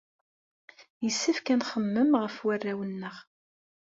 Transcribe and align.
Yessefk 1.03 1.47
ad 1.53 1.57
nxemmem 1.59 2.11
ɣef 2.23 2.35
warraw-nneɣ. 2.45 3.15